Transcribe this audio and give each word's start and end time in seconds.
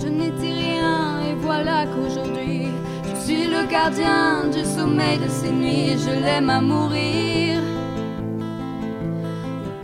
Je 0.00 0.08
n'étais 0.08 0.52
rien 0.52 1.20
et 1.28 1.34
voilà 1.40 1.86
qu'aujourd'hui 1.86 2.68
je 3.04 3.20
suis 3.24 3.46
le 3.46 3.66
gardien 3.70 4.46
du 4.52 4.64
sommeil 4.64 5.18
de 5.18 5.28
ces 5.28 5.50
nuits. 5.50 5.96
Je 5.98 6.10
l'aime 6.10 6.50
à 6.50 6.60
mourir. 6.60 7.60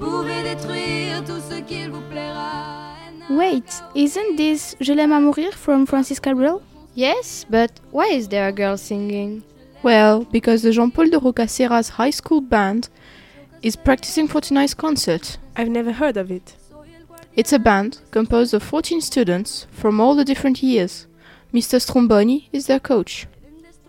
Vous 0.00 0.06
pouvez 0.06 0.42
détruire 0.42 1.24
tout 1.24 1.40
ce 1.50 1.60
qu'il 1.60 1.90
vous 1.90 2.02
plaira. 2.10 2.94
Wait, 3.30 3.82
isn't 3.94 4.36
this 4.36 4.76
Je 4.80 4.92
l'aime 4.92 5.12
à 5.12 5.20
mourir 5.20 5.52
from 5.52 5.86
Francis 5.86 6.20
Cabrel? 6.20 6.60
Yes, 6.96 7.44
but 7.50 7.70
why 7.92 8.06
is 8.12 8.28
there 8.28 8.46
a 8.48 8.52
girl 8.52 8.76
singing? 8.76 9.42
Well, 9.82 10.24
because 10.32 10.62
the 10.62 10.72
Jean-Paul 10.72 11.10
de 11.10 11.18
Rocasera's 11.18 11.88
high 11.90 12.12
school 12.12 12.40
band 12.40 12.88
is 13.64 13.76
practicing 13.76 14.28
for 14.28 14.42
tonight's 14.42 14.74
concert. 14.74 15.38
I've 15.56 15.70
never 15.70 15.92
heard 15.92 16.18
of 16.18 16.30
it. 16.30 16.54
It's 17.34 17.52
a 17.52 17.58
band 17.58 17.98
composed 18.10 18.52
of 18.52 18.62
14 18.62 19.00
students 19.00 19.66
from 19.72 20.00
all 20.00 20.14
the 20.14 20.24
different 20.24 20.62
years. 20.62 21.06
Mr. 21.52 21.80
Stromboni 21.80 22.48
is 22.52 22.66
their 22.66 22.78
coach. 22.78 23.26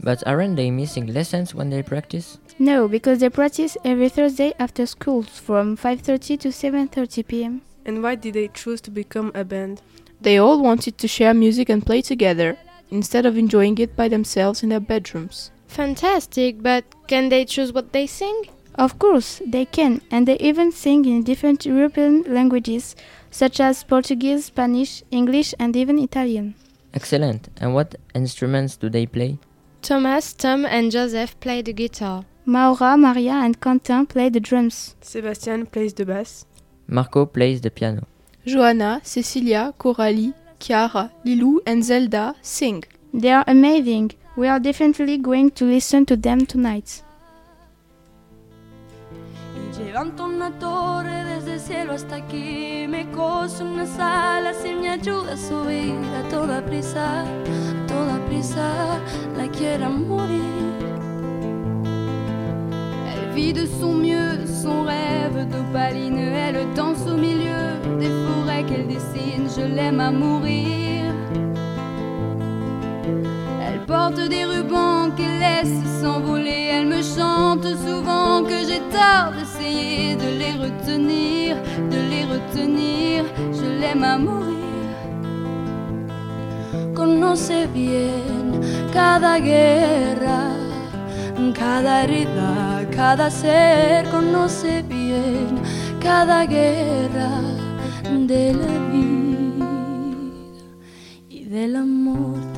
But 0.00 0.26
aren't 0.26 0.56
they 0.56 0.70
missing 0.70 1.08
lessons 1.08 1.54
when 1.54 1.68
they 1.68 1.82
practice? 1.82 2.38
No, 2.58 2.88
because 2.88 3.18
they 3.18 3.28
practice 3.28 3.76
every 3.84 4.08
Thursday 4.08 4.54
after 4.58 4.86
school 4.86 5.22
from 5.22 5.76
5:30 5.76 6.38
to 6.40 6.48
7:30 6.48 7.26
p.m. 7.28 7.60
And 7.84 8.02
why 8.02 8.14
did 8.14 8.34
they 8.34 8.48
choose 8.48 8.80
to 8.82 8.90
become 8.90 9.30
a 9.34 9.44
band? 9.44 9.82
They 10.20 10.38
all 10.38 10.62
wanted 10.62 10.96
to 10.98 11.08
share 11.08 11.34
music 11.34 11.68
and 11.68 11.84
play 11.84 12.00
together 12.00 12.56
instead 12.90 13.26
of 13.26 13.36
enjoying 13.36 13.76
it 13.78 13.94
by 13.94 14.08
themselves 14.08 14.62
in 14.62 14.70
their 14.70 14.80
bedrooms. 14.80 15.50
Fantastic, 15.66 16.62
but 16.62 16.84
can 17.06 17.28
they 17.28 17.44
choose 17.44 17.72
what 17.72 17.92
they 17.92 18.06
sing? 18.06 18.48
Of 18.78 18.98
course, 19.00 19.42
they 19.44 19.64
can, 19.64 20.00
and 20.08 20.26
they 20.28 20.36
even 20.38 20.70
sing 20.70 21.04
in 21.04 21.24
different 21.24 21.66
European 21.66 22.22
languages 22.22 22.94
such 23.30 23.58
as 23.58 23.82
Portuguese, 23.82 24.44
Spanish, 24.46 25.02
English, 25.10 25.52
and 25.58 25.74
even 25.74 25.98
Italian. 25.98 26.54
Excellent. 26.94 27.48
And 27.60 27.74
what 27.74 27.96
instruments 28.14 28.76
do 28.76 28.88
they 28.88 29.06
play? 29.06 29.38
Thomas, 29.82 30.32
Tom, 30.32 30.64
and 30.64 30.92
Joseph 30.92 31.38
play 31.40 31.60
the 31.60 31.72
guitar. 31.72 32.24
Maura, 32.46 32.96
Maria, 32.96 33.32
and 33.32 33.60
Quentin 33.60 34.06
play 34.06 34.28
the 34.28 34.40
drums. 34.40 34.94
Sebastian 35.00 35.66
plays 35.66 35.92
the 35.92 36.06
bass. 36.06 36.46
Marco 36.86 37.26
plays 37.26 37.60
the 37.60 37.70
piano. 37.70 38.06
Johanna, 38.46 39.00
Cecilia, 39.04 39.74
Coralie, 39.76 40.32
Chiara, 40.60 41.10
Lilou, 41.24 41.58
and 41.66 41.84
Zelda 41.84 42.34
sing. 42.42 42.84
They 43.12 43.30
are 43.30 43.44
amazing. 43.46 44.12
We 44.36 44.46
are 44.46 44.60
definitely 44.60 45.18
going 45.18 45.50
to 45.52 45.64
listen 45.64 46.06
to 46.06 46.16
them 46.16 46.46
tonight. 46.46 47.02
Y 49.78 49.84
levanta 49.84 50.24
una 50.24 50.50
torre 50.58 51.24
desde 51.24 51.54
el 51.54 51.60
cielo 51.60 51.92
hasta 51.92 52.16
aquí. 52.16 52.86
Me 52.88 53.08
coso 53.12 53.64
unas 53.64 53.96
alas 53.98 54.56
y 54.64 54.74
me 54.74 54.90
ayuda 54.90 55.34
a 55.34 55.36
subir 55.36 55.94
a 56.18 56.28
toda 56.28 56.64
prisa, 56.64 57.22
a 57.22 57.86
toda 57.86 58.18
prisa. 58.26 58.98
La 59.36 59.46
quiero 59.48 59.90
morir. 59.90 60.74
Elle 63.12 63.34
vit 63.34 63.52
de 63.52 63.66
son 63.66 63.94
mieux 63.94 64.46
son 64.46 64.82
rêve 64.82 65.48
d'opaline. 65.48 66.18
Elle 66.18 66.74
danse 66.74 67.06
au 67.06 67.16
milieu 67.16 67.78
des 68.00 68.10
forêts 68.26 68.64
qu'elle 68.64 68.88
dessine. 68.88 69.48
Je 69.56 69.62
l'aime 69.62 70.00
à 70.00 70.10
mourir. 70.10 71.04
Elle 73.64 73.80
porte 73.86 74.28
des 74.28 74.44
rubans 74.44 75.12
qu'elle 75.16 75.38
laisse 75.38 76.00
s'envoler. 76.00 76.70
Elle 76.72 76.86
me 76.86 77.02
chante 77.02 77.64
souvent 77.86 78.17
j'ai 78.78 78.90
tort 78.90 79.32
d'essayer 79.36 80.16
de 80.16 80.28
les 80.38 80.52
retenir, 80.52 81.56
de 81.90 81.98
les 82.10 82.24
retenir. 82.24 83.24
Je 83.52 83.80
l'aime 83.80 84.04
à 84.04 84.18
mourir. 84.18 84.56
Conoce 86.94 87.66
bien 87.72 88.60
cada 88.92 89.38
guerra, 89.40 90.50
cada 91.54 92.04
herida, 92.04 92.84
cada 92.90 93.30
ser. 93.30 94.08
Conoce 94.10 94.82
bien 94.82 95.60
cada 96.00 96.44
guerra 96.46 97.32
de 98.26 98.52
la 98.52 98.74
vida 98.92 99.66
y 101.30 101.44
del 101.44 101.76
amor 101.76 102.57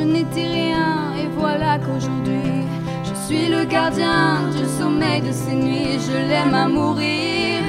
je 0.00 0.04
n'étais 0.04 0.46
rien 0.46 1.12
et 1.20 1.28
voilà 1.36 1.78
qu'aujourd'hui 1.78 2.64
je 3.04 3.14
suis 3.26 3.48
le 3.48 3.64
gardien 3.64 4.40
du 4.56 4.64
sommeil 4.78 5.20
de 5.20 5.32
ces 5.32 5.54
nuits. 5.54 5.98
Je 6.06 6.16
l'aime 6.28 6.54
à 6.54 6.66
mourir. 6.68 7.60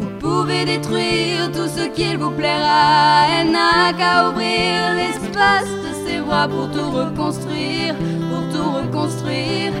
Vous 0.00 0.12
pouvez 0.18 0.64
détruire 0.64 1.50
tout 1.52 1.68
ce 1.76 1.86
qu'il 1.94 2.16
vous 2.18 2.30
plaira. 2.30 3.26
Elle 3.32 3.50
n'a 3.52 3.92
qu'à 3.98 4.30
ouvrir 4.30 4.94
l'espace 4.96 5.70
de 5.84 5.92
ses 6.04 6.20
bras 6.20 6.48
pour 6.48 6.70
tout 6.70 6.90
reconstruire, 6.90 7.94
pour 8.30 8.44
tout 8.52 8.68
reconstruire. 8.80 9.72